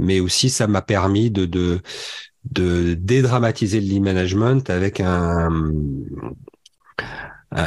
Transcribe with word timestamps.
mais 0.00 0.18
aussi 0.18 0.50
ça 0.50 0.66
m'a 0.66 0.82
permis 0.82 1.30
de, 1.30 1.80
dédramatiser 2.44 3.80
le 3.80 4.00
management 4.00 4.68
avec 4.70 5.00
un, 5.00 5.50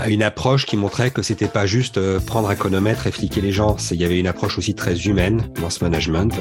une 0.07 0.23
approche 0.23 0.65
qui 0.65 0.77
montrait 0.77 1.11
que 1.11 1.21
c'était 1.21 1.47
pas 1.47 1.65
juste 1.65 1.97
euh, 1.97 2.19
prendre 2.19 2.49
un 2.49 2.55
chronomètre 2.55 3.05
et 3.07 3.11
fliquer 3.11 3.41
les 3.41 3.51
gens. 3.51 3.75
Il 3.91 4.01
y 4.01 4.05
avait 4.05 4.19
une 4.19 4.27
approche 4.27 4.57
aussi 4.57 4.75
très 4.75 4.97
humaine 5.01 5.49
dans 5.61 5.69
ce 5.69 5.83
management. 5.83 6.33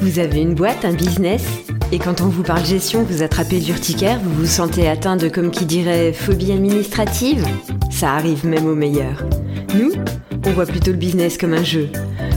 Vous 0.00 0.18
avez 0.18 0.40
une 0.40 0.54
boîte, 0.54 0.84
un 0.84 0.94
business? 0.94 1.44
Et 1.92 1.98
quand 1.98 2.20
on 2.20 2.28
vous 2.28 2.42
parle 2.42 2.64
gestion, 2.64 3.04
vous 3.04 3.22
attrapez 3.22 3.60
l'urticaire, 3.60 4.18
vous 4.20 4.34
vous 4.34 4.46
sentez 4.46 4.88
atteint 4.88 5.16
de, 5.16 5.28
comme 5.28 5.50
qui 5.50 5.66
dirait, 5.66 6.12
phobie 6.12 6.52
administrative? 6.52 7.46
Ça 7.90 8.14
arrive 8.14 8.44
même 8.46 8.66
aux 8.66 8.74
meilleurs. 8.74 9.24
Nous, 9.74 9.92
on 10.46 10.52
voit 10.52 10.66
plutôt 10.66 10.92
le 10.92 10.96
business 10.96 11.38
comme 11.38 11.54
un 11.54 11.64
jeu. 11.64 11.88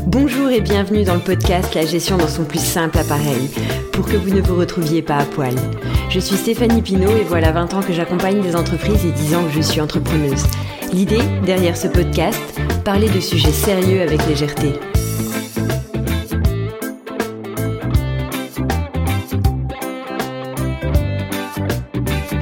Bonjour 0.07 0.49
et 0.49 0.61
bienvenue 0.61 1.03
dans 1.03 1.13
le 1.13 1.19
podcast 1.19 1.75
La 1.75 1.85
gestion 1.85 2.17
dans 2.17 2.27
son 2.27 2.43
plus 2.43 2.63
simple 2.63 2.97
appareil, 2.97 3.49
pour 3.93 4.05
que 4.07 4.17
vous 4.17 4.33
ne 4.33 4.41
vous 4.41 4.55
retrouviez 4.55 5.03
pas 5.03 5.17
à 5.17 5.25
poil. 5.25 5.53
Je 6.09 6.19
suis 6.19 6.35
Stéphanie 6.35 6.81
Pinault 6.81 7.15
et 7.15 7.23
voilà 7.23 7.51
20 7.51 7.73
ans 7.75 7.81
que 7.81 7.93
j'accompagne 7.93 8.41
des 8.41 8.55
entreprises 8.55 9.05
et 9.05 9.11
10 9.11 9.35
ans 9.35 9.43
que 9.43 9.51
je 9.51 9.61
suis 9.61 9.79
entrepreneuse. 9.79 10.43
L'idée, 10.91 11.21
derrière 11.45 11.77
ce 11.77 11.87
podcast, 11.87 12.41
parler 12.83 13.09
de 13.09 13.19
sujets 13.19 13.51
sérieux 13.51 14.01
avec 14.01 14.25
légèreté. 14.27 14.73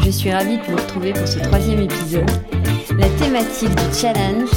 Je 0.05 0.11
suis 0.11 0.31
ravie 0.31 0.57
de 0.57 0.63
vous 0.63 0.77
retrouver 0.77 1.11
pour 1.11 1.27
ce 1.27 1.39
troisième 1.39 1.81
épisode. 1.81 2.31
La 2.97 3.09
thématique 3.09 3.69
du 3.69 3.99
challenge, 3.99 4.49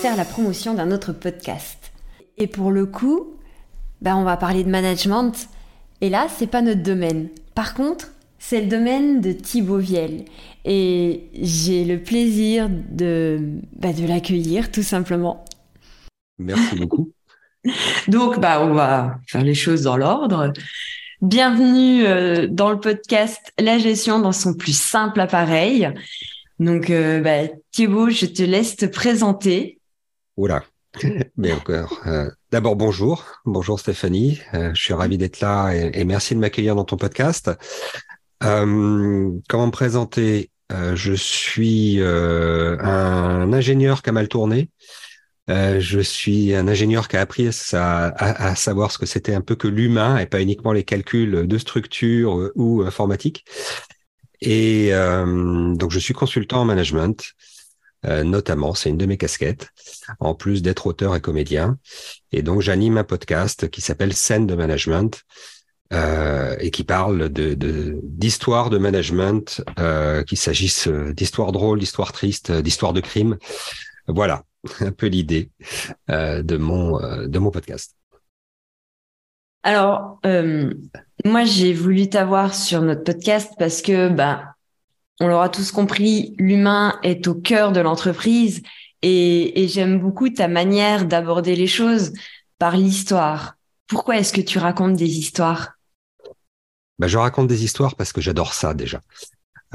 faire 0.00 0.16
la 0.16 0.24
promotion 0.24 0.74
d'un 0.74 0.92
autre 0.92 1.12
podcast. 1.12 1.90
Et 2.36 2.46
pour 2.46 2.70
le 2.70 2.86
coup, 2.86 3.34
bah 4.00 4.16
on 4.16 4.22
va 4.22 4.36
parler 4.36 4.62
de 4.62 4.70
management. 4.70 5.32
Et 6.00 6.08
là, 6.08 6.28
c'est 6.28 6.46
pas 6.46 6.62
notre 6.62 6.84
domaine. 6.84 7.30
Par 7.56 7.74
contre, 7.74 8.12
c'est 8.38 8.60
le 8.60 8.68
domaine 8.68 9.20
de 9.20 9.32
Thibaut 9.32 9.78
Viel. 9.78 10.24
Et 10.64 11.24
j'ai 11.34 11.84
le 11.84 12.00
plaisir 12.00 12.68
de, 12.70 13.40
bah, 13.76 13.92
de 13.92 14.06
l'accueillir, 14.06 14.70
tout 14.70 14.84
simplement. 14.84 15.44
Merci 16.38 16.76
beaucoup. 16.76 17.10
Donc, 18.06 18.38
bah, 18.38 18.62
on 18.62 18.74
va 18.74 19.18
faire 19.26 19.42
les 19.42 19.54
choses 19.54 19.82
dans 19.82 19.96
l'ordre. 19.96 20.52
Bienvenue 21.22 22.06
euh, 22.06 22.46
dans 22.48 22.70
le 22.70 22.78
podcast 22.78 23.52
La 23.58 23.78
gestion 23.78 24.20
dans 24.20 24.30
son 24.30 24.54
plus 24.54 24.78
simple 24.78 25.20
appareil. 25.20 25.92
Donc, 26.60 26.90
euh, 26.90 27.20
bah, 27.20 27.52
Thibaut, 27.72 28.10
je 28.10 28.26
te 28.26 28.44
laisse 28.44 28.76
te 28.76 28.86
présenter. 28.86 29.77
Oula, 30.38 30.64
mais 31.36 31.52
encore. 31.52 32.00
Euh, 32.06 32.30
d'abord, 32.50 32.76
bonjour. 32.76 33.26
Bonjour 33.44 33.78
Stéphanie. 33.78 34.40
je 34.54 34.80
suis 34.80 34.94
ravi 34.94 35.18
d'être 35.18 35.40
là 35.40 35.72
et, 35.74 36.04
merci 36.04 36.34
de 36.34 36.40
m'accueillir 36.40 36.74
dans 36.74 36.84
ton 36.84 36.96
podcast. 36.96 37.50
comment 38.40 39.66
me 39.66 39.70
présenter? 39.70 40.50
Je 40.70 41.12
suis 41.12 42.00
un 42.00 43.52
ingénieur 43.52 44.00
qui 44.00 44.08
a 44.08 44.12
mal 44.12 44.28
tourné. 44.28 44.70
Euh, 45.48 45.80
je 45.80 46.00
suis 46.00 46.54
un 46.54 46.68
ingénieur 46.68 47.08
qui 47.08 47.16
a 47.16 47.20
appris 47.20 47.48
à, 47.72 48.54
savoir 48.54 48.92
ce 48.92 48.98
que 48.98 49.06
c'était 49.06 49.34
un 49.34 49.40
peu 49.40 49.56
que 49.56 49.68
l'humain 49.68 50.18
et 50.18 50.26
pas 50.26 50.42
uniquement 50.42 50.72
les 50.72 50.84
calculs 50.84 51.46
de 51.46 51.58
structure 51.58 52.38
euh, 52.38 52.52
ou 52.54 52.82
informatique. 52.82 53.46
Et 54.40 54.90
euh, 54.92 55.74
donc 55.74 55.90
je 55.90 55.98
suis 55.98 56.14
consultant 56.14 56.60
en 56.60 56.64
management, 56.64 57.32
notamment, 58.04 58.74
c'est 58.74 58.90
une 58.90 58.96
de 58.96 59.06
mes 59.06 59.16
casquettes, 59.16 59.70
en 60.20 60.34
plus 60.34 60.62
d'être 60.62 60.86
auteur 60.86 61.16
et 61.16 61.20
comédien. 61.20 61.78
Et 62.32 62.42
donc 62.42 62.60
j'anime 62.60 62.96
un 62.96 63.04
podcast 63.04 63.68
qui 63.68 63.80
s'appelle 63.80 64.12
Scène 64.14 64.46
de 64.46 64.54
management. 64.54 65.24
et 65.92 66.70
qui 66.70 66.84
parle 66.84 67.28
de 67.28 67.54
d'histoire 68.02 68.70
de, 68.70 68.78
management, 68.78 69.62
qu'il 70.26 70.38
s'agisse 70.38 70.88
d'histoires 70.88 71.52
drôles, 71.52 71.80
d'histoires 71.80 72.12
tristes, 72.12 72.52
d'histoires 72.52 72.92
de 72.92 73.00
crimes. 73.00 73.36
Voilà, 74.06 74.44
un 74.80 74.92
peu 74.92 75.06
l'idée 75.06 75.50
euh, 76.10 76.42
de 76.42 76.56
mon 76.56 77.00
euh, 77.00 77.26
de 77.26 77.38
mon 77.38 77.50
podcast. 77.50 77.94
Alors, 79.62 80.18
euh, 80.24 80.72
moi, 81.24 81.44
j'ai 81.44 81.72
voulu 81.74 82.08
t'avoir 82.08 82.54
sur 82.54 82.80
notre 82.80 83.02
podcast 83.02 83.52
parce 83.58 83.82
que, 83.82 84.08
bah, 84.08 84.54
on 85.20 85.26
l'aura 85.26 85.48
tous 85.48 85.72
compris, 85.72 86.34
l'humain 86.38 86.98
est 87.02 87.26
au 87.26 87.34
cœur 87.34 87.72
de 87.72 87.80
l'entreprise 87.80 88.62
et, 89.02 89.62
et 89.62 89.68
j'aime 89.68 89.98
beaucoup 89.98 90.28
ta 90.28 90.48
manière 90.48 91.06
d'aborder 91.06 91.56
les 91.56 91.66
choses 91.66 92.12
par 92.58 92.76
l'histoire. 92.76 93.56
Pourquoi 93.86 94.18
est-ce 94.18 94.32
que 94.32 94.40
tu 94.40 94.58
racontes 94.58 94.96
des 94.96 95.18
histoires? 95.18 95.72
Bah, 96.98 97.08
Je 97.08 97.18
raconte 97.18 97.48
des 97.48 97.64
histoires 97.64 97.96
parce 97.96 98.12
que 98.12 98.20
j'adore 98.20 98.54
ça 98.54 98.74
déjà. 98.74 99.00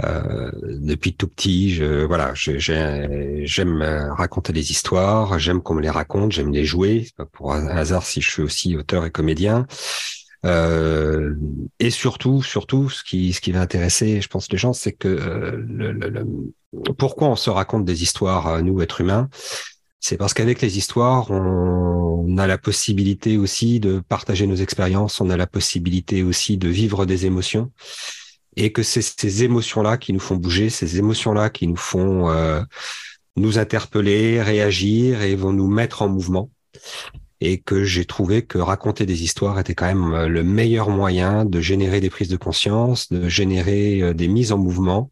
Euh, 0.04 0.50
depuis 0.64 1.14
tout 1.14 1.28
petit, 1.28 1.72
je, 1.74 2.04
voilà, 2.06 2.34
j'aime 2.36 3.84
raconter 4.18 4.52
des 4.52 4.72
histoires, 4.72 5.38
j'aime 5.38 5.62
qu'on 5.62 5.76
me 5.76 5.82
les 5.82 5.90
raconte, 5.90 6.32
j'aime 6.32 6.52
les 6.52 6.66
jouer. 6.66 7.08
pour 7.32 7.54
un 7.54 7.68
hasard 7.68 8.04
si 8.04 8.22
je 8.22 8.32
suis 8.32 8.42
aussi 8.42 8.76
auteur 8.76 9.06
et 9.06 9.12
comédien. 9.12 9.68
Euh, 10.46 11.36
et 11.80 11.90
surtout, 11.90 12.42
surtout, 12.42 12.90
ce 12.90 13.04
qui, 13.04 13.34
ce 13.34 13.42
qui 13.42 13.52
va 13.52 13.62
intéresser, 13.62 14.22
je 14.22 14.28
pense, 14.28 14.52
les 14.52 14.58
gens, 14.58 14.74
c'est 14.74 14.92
que 14.92 15.08
euh, 15.08 15.64
le, 15.68 15.92
le, 15.92 16.26
pourquoi 16.98 17.30
on 17.30 17.36
se 17.36 17.50
raconte 17.50 17.86
des 17.86 18.04
histoires, 18.04 18.62
nous, 18.62 18.82
êtres 18.82 19.02
humains, 19.02 19.30
c'est 20.00 20.18
parce 20.18 20.34
qu'avec 20.34 20.62
les 20.62 20.78
histoires, 20.78 21.32
on, 21.32 22.26
on, 22.28 22.38
a 22.38 22.48
la 22.48 22.58
possibilité 22.58 23.38
aussi 23.38 23.80
de 23.80 24.02
partager 24.08 24.48
nos 24.48 24.56
expériences, 24.56 25.22
on 25.22 25.30
a 25.30 25.38
la 25.38 25.48
possibilité 25.48 26.24
aussi 26.24 26.58
de 26.58 26.68
vivre 26.68 27.06
des 27.06 27.26
émotions 27.26 27.72
et 28.56 28.72
que 28.72 28.84
c'est 28.84 29.02
ces 29.02 29.44
émotions-là 29.44 29.98
qui 29.98 30.14
nous 30.14 30.20
font 30.20 30.36
bouger, 30.36 30.70
ces 30.70 30.98
émotions-là 30.98 31.50
qui 31.50 31.68
nous 31.68 31.76
font 31.76 32.30
euh, 32.30 32.62
nous 33.36 33.58
interpeller, 33.58 34.42
réagir 34.42 35.22
et 35.22 35.36
vont 35.36 35.54
nous 35.54 35.68
mettre 35.68 36.02
en 36.02 36.10
mouvement. 36.10 36.50
Et 37.46 37.60
que 37.60 37.84
j'ai 37.84 38.06
trouvé 38.06 38.46
que 38.46 38.58
raconter 38.58 39.06
des 39.06 39.22
histoires 39.22 39.60
était 39.60 39.76
quand 39.76 39.86
même 39.86 40.14
euh, 40.14 40.28
le 40.30 40.44
meilleur 40.44 40.90
moyen 40.90 41.44
de 41.44 41.60
générer 41.60 42.00
des 42.00 42.10
prises 42.10 42.30
de 42.30 42.38
conscience, 42.38 43.12
de 43.12 43.28
générer 43.28 44.02
euh, 44.02 44.14
des 44.14 44.30
mises 44.30 44.54
en 44.54 44.58
mouvement. 44.58 45.12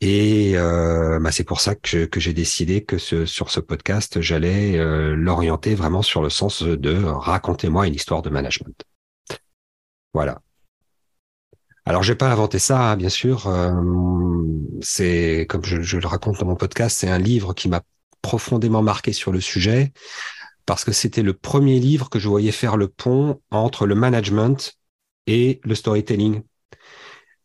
Et 0.00 0.52
euh, 0.54 1.18
bah 1.18 1.32
c'est 1.32 1.42
pour 1.42 1.60
ça 1.60 1.74
que, 1.74 2.08
j'ai 2.16 2.32
décidé 2.32 2.84
que 2.84 2.96
sur 2.96 3.50
ce 3.50 3.58
podcast, 3.58 4.20
j'allais 4.20 4.76
l'orienter 5.16 5.74
vraiment 5.74 6.02
sur 6.02 6.22
le 6.22 6.30
sens 6.30 6.62
de 6.62 7.02
racontez-moi 7.04 7.88
une 7.88 7.94
histoire 7.94 8.22
de 8.22 8.30
management. 8.30 8.80
Voilà. 10.14 10.40
Alors, 11.84 12.04
j'ai 12.04 12.14
pas 12.14 12.30
inventé 12.30 12.60
ça, 12.60 12.92
hein, 12.92 12.96
bien 12.96 13.08
sûr. 13.08 13.52
C'est 14.80 15.46
comme 15.48 15.64
je, 15.64 15.96
le 15.96 16.06
raconte 16.06 16.38
dans 16.38 16.46
mon 16.46 16.54
podcast, 16.54 16.96
c'est 17.00 17.10
un 17.10 17.18
livre 17.18 17.52
qui 17.52 17.68
m'a 17.68 17.82
profondément 18.22 18.82
marqué 18.82 19.12
sur 19.12 19.32
le 19.32 19.40
sujet 19.40 19.92
parce 20.68 20.84
que 20.84 20.92
c'était 20.92 21.22
le 21.22 21.32
premier 21.32 21.80
livre 21.80 22.10
que 22.10 22.18
je 22.18 22.28
voyais 22.28 22.52
faire 22.52 22.76
le 22.76 22.88
pont 22.88 23.40
entre 23.50 23.86
le 23.86 23.94
management 23.94 24.74
et 25.26 25.62
le 25.64 25.74
storytelling. 25.74 26.42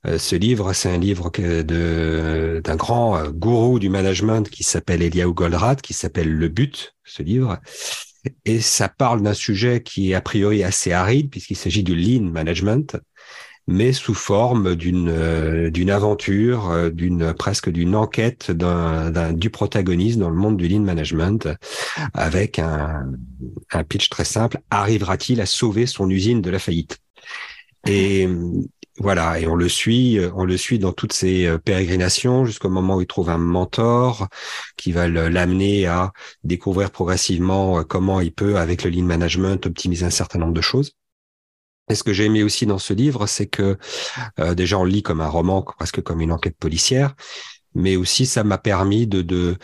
Euh, 0.05 0.17
ce 0.17 0.35
livre, 0.35 0.73
c'est 0.73 0.89
un 0.89 0.97
livre 0.97 1.31
d'un 1.31 2.75
grand 2.75 3.15
euh, 3.15 3.29
gourou 3.29 3.79
du 3.79 3.87
management 3.87 4.49
qui 4.49 4.63
s'appelle 4.63 5.01
Eliaou 5.01 5.33
Goldratt, 5.33 5.81
qui 5.81 5.93
s'appelle 5.93 6.29
Le 6.29 6.49
But, 6.49 6.97
ce 7.05 7.23
livre. 7.23 7.59
Et 8.43 8.59
ça 8.59 8.89
parle 8.89 9.21
d'un 9.21 9.33
sujet 9.33 9.81
qui 9.81 10.11
est 10.11 10.15
a 10.15 10.21
priori 10.21 10.61
assez 10.61 10.91
aride 10.91 11.29
puisqu'il 11.29 11.55
s'agit 11.55 11.83
du 11.83 11.95
lean 11.95 12.29
management 12.29 12.97
mais 13.67 13.93
sous 13.93 14.13
forme 14.13 14.75
d'une 14.75 15.09
euh, 15.09 15.69
d'une 15.69 15.89
aventure, 15.89 16.69
euh, 16.69 16.89
d'une 16.89 17.33
presque 17.33 17.69
d'une 17.69 17.95
enquête 17.95 18.51
du 18.51 19.49
protagoniste 19.49 20.19
dans 20.19 20.29
le 20.29 20.35
monde 20.35 20.57
du 20.57 20.67
lean 20.67 20.81
management, 20.81 21.47
avec 22.13 22.59
un, 22.59 23.05
pitch 23.87 24.09
très 24.09 24.25
simple. 24.25 24.59
Arrivera-t-il 24.69 25.41
à 25.41 25.45
sauver 25.45 25.85
son 25.85 26.09
usine 26.09 26.41
de 26.41 26.49
la 26.49 26.59
faillite? 26.59 26.99
Et 27.87 28.27
voilà, 28.99 29.39
et 29.39 29.47
on 29.47 29.55
le 29.55 29.67
suit, 29.69 30.19
on 30.35 30.45
le 30.45 30.55
suit 30.55 30.77
dans 30.77 30.93
toutes 30.93 31.13
ses 31.13 31.47
euh, 31.47 31.57
pérégrinations 31.57 32.45
jusqu'au 32.45 32.69
moment 32.69 32.97
où 32.97 33.01
il 33.01 33.07
trouve 33.07 33.29
un 33.29 33.37
mentor 33.39 34.27
qui 34.77 34.91
va 34.91 35.07
l'amener 35.07 35.87
à 35.87 36.13
découvrir 36.43 36.91
progressivement 36.91 37.83
comment 37.83 38.21
il 38.21 38.31
peut, 38.31 38.57
avec 38.57 38.83
le 38.83 38.91
lean 38.91 39.03
management, 39.03 39.65
optimiser 39.65 40.05
un 40.05 40.11
certain 40.11 40.39
nombre 40.39 40.53
de 40.53 40.61
choses. 40.61 40.95
Et 41.89 41.95
ce 41.95 42.03
que 42.03 42.13
j'ai 42.13 42.25
aimé 42.25 42.43
aussi 42.43 42.65
dans 42.65 42.77
ce 42.79 42.93
livre, 42.93 43.27
c'est 43.27 43.47
que 43.47 43.77
euh, 44.39 44.55
déjà 44.55 44.77
on 44.77 44.83
le 44.83 44.91
lit 44.91 45.03
comme 45.03 45.21
un 45.21 45.27
roman, 45.27 45.61
presque 45.61 46.01
comme 46.01 46.21
une 46.21 46.31
enquête 46.31 46.57
policière, 46.57 47.13
mais 47.75 47.95
aussi 47.95 48.25
ça 48.25 48.43
m'a 48.43 48.57
permis 48.57 49.05
de, 49.05 49.21
de, 49.21 49.57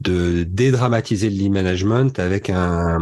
de 0.00 0.44
dédramatiser 0.44 1.30
le 1.30 1.42
lean 1.42 1.52
management 1.52 2.18
avec 2.18 2.50
un, 2.50 2.98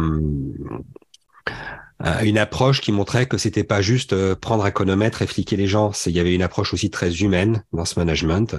une 2.23 2.37
approche 2.37 2.81
qui 2.81 2.91
montrait 2.91 3.25
que 3.25 3.37
c'était 3.37 3.63
pas 3.63 3.81
juste 3.81 4.13
euh, 4.13 4.35
prendre 4.35 4.65
un 4.65 4.71
chronomètre 4.71 5.21
et 5.21 5.27
fliquer 5.27 5.55
les 5.55 5.67
gens. 5.67 5.91
Il 6.05 6.11
y 6.11 6.19
avait 6.19 6.35
une 6.35 6.41
approche 6.41 6.73
aussi 6.73 6.89
très 6.89 7.21
humaine 7.21 7.63
dans 7.73 7.85
ce 7.85 7.97
management. 7.99 8.57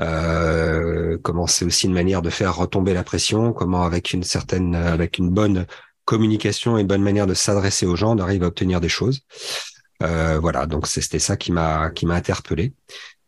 Euh, 0.00 1.18
comment 1.22 1.46
c'est 1.46 1.64
aussi 1.64 1.86
une 1.86 1.92
manière 1.92 2.22
de 2.22 2.30
faire 2.30 2.56
retomber 2.56 2.94
la 2.94 3.04
pression, 3.04 3.52
comment 3.52 3.82
avec 3.82 4.12
une 4.12 4.22
certaine, 4.22 4.74
avec 4.74 5.18
une 5.18 5.30
bonne 5.30 5.66
communication 6.04 6.78
et 6.78 6.84
bonne 6.84 7.02
manière 7.02 7.26
de 7.26 7.34
s'adresser 7.34 7.86
aux 7.86 7.96
gens, 7.96 8.16
on 8.16 8.20
arrive 8.20 8.42
à 8.42 8.46
obtenir 8.46 8.80
des 8.80 8.88
choses. 8.88 9.20
Euh, 10.02 10.38
voilà, 10.40 10.66
donc 10.66 10.86
c'était 10.86 11.18
ça 11.18 11.36
qui 11.36 11.52
m'a 11.52 11.90
qui 11.90 12.06
interpellé. 12.06 12.74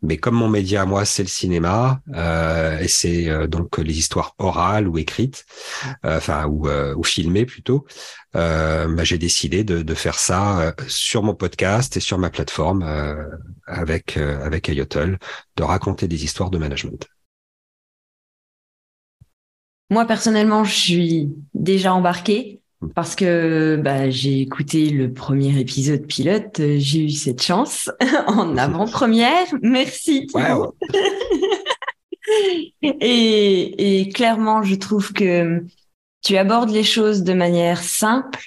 Mais 0.03 0.19
comme 0.19 0.35
mon 0.35 0.49
média 0.49 0.82
à 0.82 0.85
moi, 0.85 1.06
c'est 1.06 1.23
le 1.23 1.29
cinéma, 1.29 2.03
euh, 2.15 2.79
et 2.79 2.88
c'est 2.88 3.31
euh, 3.31 3.47
donc 3.47 3.79
les 3.79 3.97
histoires 3.99 4.35
orales 4.38 4.87
ou 4.87 4.99
écrites, 4.99 5.47
enfin 6.03 6.47
ou, 6.47 7.03
filmées 7.05 7.47
plutôt, 7.47 7.87
bah, 8.35 9.05
j'ai 9.05 9.19
décidé 9.19 9.65
de, 9.65 9.94
faire 9.94 10.19
ça 10.19 10.75
sur 10.88 11.23
mon 11.23 11.35
podcast 11.35 11.97
et 11.97 12.00
sur 12.00 12.19
ma 12.19 12.31
plateforme 12.31 12.85
avec 13.67 14.17
avec 14.19 14.69
Ayotl, 14.69 15.19
de 15.56 15.62
raconter 15.62 16.09
des 16.09 16.25
histoires 16.25 16.50
de 16.50 16.59
management. 16.59 17.09
Moi 19.91 20.05
personnellement, 20.06 20.65
je 20.65 20.75
suis 20.75 21.35
déjà 21.55 21.94
embarquée 21.94 22.61
parce 22.94 23.14
que 23.14 23.76
bah, 23.76 24.10
j'ai 24.10 24.40
écouté 24.40 24.90
le 24.90 25.12
premier 25.12 25.58
épisode 25.58 26.06
pilote, 26.06 26.60
euh, 26.60 26.76
j'ai 26.78 27.04
eu 27.04 27.10
cette 27.10 27.42
chance 27.42 27.90
en 28.26 28.56
avant-première. 28.56 29.46
Merci. 29.62 30.26
et, 32.82 34.00
et 34.00 34.08
clairement, 34.10 34.62
je 34.62 34.75
trouve 34.75 35.12
que 35.12 35.64
tu 36.22 36.36
abordes 36.36 36.70
les 36.70 36.84
choses 36.84 37.22
de 37.22 37.34
manière 37.34 37.82
simple, 37.82 38.40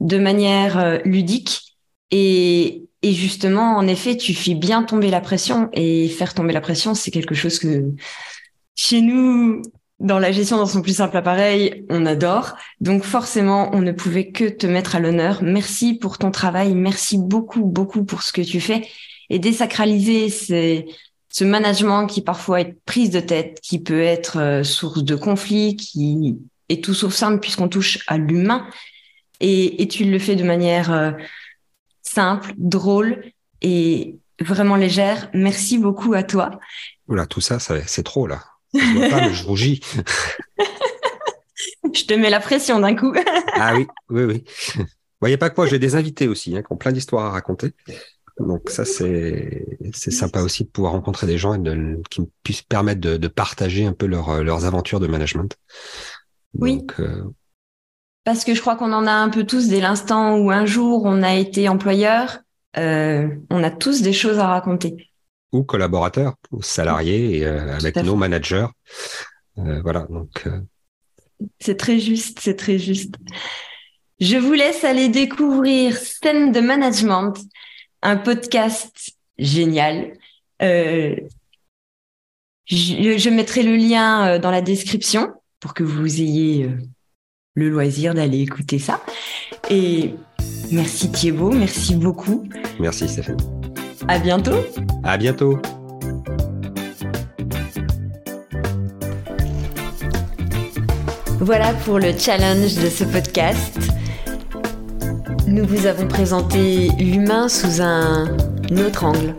de 0.00 0.18
manière 0.18 0.78
euh, 0.78 0.98
ludique 1.04 1.76
et, 2.10 2.84
et 3.02 3.12
justement, 3.12 3.76
en 3.76 3.86
effet, 3.86 4.16
tu 4.16 4.34
fais 4.34 4.54
bien 4.54 4.82
tomber 4.82 5.10
la 5.10 5.20
pression 5.20 5.68
et 5.72 6.08
faire 6.08 6.32
tomber 6.32 6.52
la 6.52 6.60
pression, 6.60 6.94
c'est 6.94 7.10
quelque 7.10 7.34
chose 7.34 7.58
que 7.58 7.92
chez 8.74 9.00
nous, 9.00 9.62
dans 10.04 10.18
la 10.18 10.32
gestion 10.32 10.58
dans 10.58 10.66
son 10.66 10.82
plus 10.82 10.98
simple 10.98 11.16
appareil, 11.16 11.86
on 11.88 12.04
adore. 12.04 12.56
Donc 12.80 13.04
forcément, 13.04 13.70
on 13.74 13.80
ne 13.80 13.90
pouvait 13.90 14.30
que 14.30 14.44
te 14.44 14.66
mettre 14.66 14.96
à 14.96 15.00
l'honneur. 15.00 15.42
Merci 15.42 15.94
pour 15.94 16.18
ton 16.18 16.30
travail. 16.30 16.74
Merci 16.74 17.16
beaucoup, 17.16 17.64
beaucoup 17.64 18.04
pour 18.04 18.22
ce 18.22 18.32
que 18.32 18.42
tu 18.42 18.60
fais. 18.60 18.86
Et 19.30 19.38
désacraliser 19.38 20.28
ce 20.28 21.44
management 21.44 22.06
qui 22.06 22.20
parfois 22.20 22.60
est 22.60 22.76
prise 22.84 23.08
de 23.08 23.20
tête, 23.20 23.60
qui 23.62 23.82
peut 23.82 24.02
être 24.02 24.38
euh, 24.38 24.62
source 24.62 25.02
de 25.02 25.16
conflits, 25.16 25.74
qui 25.76 26.36
est 26.68 26.84
tout 26.84 26.94
sauf 26.94 27.14
simple 27.14 27.40
puisqu'on 27.40 27.68
touche 27.68 28.04
à 28.06 28.18
l'humain. 28.18 28.68
Et, 29.40 29.88
tu 29.88 30.04
le 30.04 30.18
fais 30.18 30.36
de 30.36 30.44
manière 30.44 30.92
euh, 30.92 31.12
simple, 32.02 32.52
drôle 32.58 33.24
et 33.62 34.18
vraiment 34.38 34.76
légère. 34.76 35.30
Merci 35.32 35.78
beaucoup 35.78 36.12
à 36.12 36.22
toi. 36.22 36.60
Oula, 37.08 37.26
tout 37.26 37.40
ça 37.40 37.58
c'est 37.58 38.02
trop 38.02 38.26
là. 38.26 38.53
Je 38.74 39.00
pas, 39.08 39.30
je 39.32 39.44
rougis. 39.44 39.80
je 41.94 42.04
te 42.04 42.14
mets 42.14 42.30
la 42.30 42.40
pression 42.40 42.80
d'un 42.80 42.94
coup. 42.94 43.12
ah 43.54 43.74
oui, 43.74 43.86
oui, 44.10 44.24
oui. 44.24 44.44
Voyez 45.20 45.36
pas 45.36 45.50
quoi, 45.50 45.66
j'ai 45.66 45.78
des 45.78 45.96
invités 45.96 46.28
aussi, 46.28 46.56
hein, 46.56 46.62
qui 46.62 46.72
ont 46.72 46.76
plein 46.76 46.92
d'histoires 46.92 47.26
à 47.26 47.30
raconter. 47.30 47.72
Donc 48.38 48.68
ça, 48.68 48.84
c'est 48.84 49.64
sympa 49.92 50.42
aussi 50.42 50.64
de 50.64 50.68
pouvoir 50.68 50.92
rencontrer 50.92 51.26
des 51.26 51.38
gens 51.38 51.54
et 51.54 51.58
de, 51.58 52.02
qui 52.10 52.22
me 52.22 52.26
puissent 52.42 52.62
permettre 52.62 53.00
de, 53.00 53.16
de 53.16 53.28
partager 53.28 53.86
un 53.86 53.92
peu 53.92 54.06
leur, 54.06 54.42
leurs 54.42 54.64
aventures 54.64 55.00
de 55.00 55.06
management. 55.06 55.56
oui. 56.58 56.84
Euh, 56.98 57.24
Parce 58.24 58.44
que 58.44 58.54
je 58.54 58.60
crois 58.60 58.76
qu'on 58.76 58.92
en 58.92 59.06
a 59.06 59.12
un 59.12 59.28
peu 59.28 59.44
tous 59.44 59.68
dès 59.68 59.80
l'instant 59.80 60.36
où 60.38 60.50
un 60.50 60.66
jour 60.66 61.02
on 61.04 61.22
a 61.22 61.34
été 61.34 61.68
employeur, 61.68 62.40
euh, 62.76 63.28
on 63.50 63.62
a 63.62 63.70
tous 63.70 64.02
des 64.02 64.12
choses 64.12 64.38
à 64.38 64.48
raconter 64.48 65.10
collaborateurs, 65.62 66.34
ou 66.50 66.62
salariés, 66.62 67.38
et, 67.38 67.46
euh, 67.46 67.76
avec 67.76 67.96
nos 67.96 68.16
managers. 68.16 68.66
Euh, 69.58 69.80
voilà, 69.82 70.06
donc. 70.10 70.46
Euh, 70.46 70.60
c'est 71.60 71.76
très 71.76 71.98
juste, 71.98 72.40
c'est 72.40 72.56
très 72.56 72.78
juste. 72.78 73.14
Je 74.20 74.36
vous 74.36 74.52
laisse 74.52 74.84
aller 74.84 75.08
découvrir 75.08 75.96
Scène 75.96 76.52
de 76.52 76.60
Management, 76.60 77.34
un 78.02 78.16
podcast 78.16 79.12
génial. 79.38 80.14
je, 80.60 81.26
je, 82.66 83.30
mettrai 83.30 83.62
le 83.62 83.76
lien 83.76 84.38
dans 84.38 84.50
la 84.50 84.62
description 84.62 85.32
pour 85.60 85.74
que 85.74 85.82
vous 85.82 86.20
ayez 86.20 86.70
le 87.54 87.68
loisir 87.68 88.14
d'aller 88.14 88.40
écouter 88.40 88.78
ça. 88.78 89.00
Et 89.70 90.14
merci 90.70 91.10
Thibaut, 91.10 91.52
merci 91.52 91.96
beaucoup. 91.96 92.48
Merci 92.78 93.08
Stéphane. 93.08 93.63
À 94.06 94.18
bientôt. 94.18 94.56
À 95.02 95.16
bientôt. 95.16 95.58
Voilà 101.40 101.72
pour 101.84 101.98
le 101.98 102.12
challenge 102.18 102.74
de 102.76 102.90
ce 102.90 103.04
podcast. 103.04 103.78
Nous 105.46 105.64
vous 105.64 105.86
avons 105.86 106.06
présenté 106.06 106.88
l'humain 106.98 107.48
sous 107.48 107.80
un 107.80 108.28
autre 108.76 109.04
angle, 109.04 109.34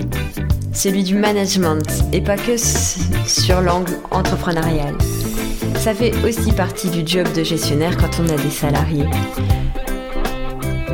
celui 0.73 1.03
du 1.03 1.15
management, 1.15 2.03
et 2.11 2.21
pas 2.21 2.37
que 2.37 2.57
sur 2.57 3.61
l'angle 3.61 3.93
entrepreneurial. 4.09 4.95
Ça 5.77 5.93
fait 5.93 6.13
aussi 6.25 6.51
partie 6.51 6.89
du 6.89 7.05
job 7.05 7.27
de 7.33 7.43
gestionnaire 7.43 7.95
quand 7.97 8.19
on 8.19 8.29
a 8.29 8.35
des 8.35 8.49
salariés. 8.49 9.05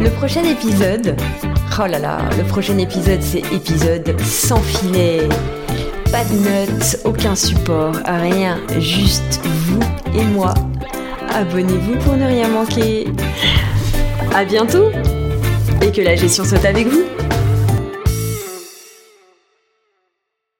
Le 0.02 0.10
prochain 0.10 0.44
épisode, 0.44 1.16
Oh 1.80 1.88
là 1.88 1.98
là, 1.98 2.20
le 2.38 2.44
prochain 2.44 2.78
épisode, 2.78 3.22
c'est 3.22 3.44
épisode 3.52 4.16
sans 4.22 4.62
filet. 4.62 5.28
Pas 6.12 6.24
de 6.26 6.34
notes, 6.34 6.98
aucun 7.06 7.34
support, 7.34 7.96
rien, 8.06 8.60
juste 8.78 9.40
vous 9.44 9.80
et 10.14 10.24
moi. 10.26 10.54
Abonnez-vous 11.34 11.98
pour 12.04 12.18
ne 12.18 12.26
rien 12.28 12.50
manquer. 12.50 13.08
À 14.36 14.44
bientôt 14.44 14.92
et 15.82 15.92
que 15.92 16.02
la 16.02 16.16
gestion 16.16 16.44
soit 16.44 16.66
avec 16.66 16.88
vous. 16.88 17.04